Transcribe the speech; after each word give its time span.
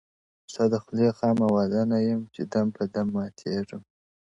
ستا 0.51 0.63
د 0.71 0.73
خولې 0.83 1.07
خامه 1.17 1.47
وعده 1.55 1.81
نه 1.91 1.97
یم 2.07 2.21
چي 2.33 2.41
دم 2.51 2.67
په 2.77 2.83
دم 2.93 3.07
ماتېږم, 3.15 3.81